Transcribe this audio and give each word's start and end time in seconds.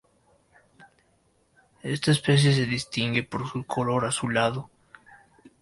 Esta 1.83 2.09
especie 2.09 2.53
se 2.55 2.65
distingue 2.65 3.21
por 3.21 3.47
su 3.47 3.63
color 3.67 4.03
azulado. 4.05 4.67